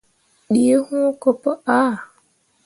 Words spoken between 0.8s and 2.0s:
wũũ ko pu aa.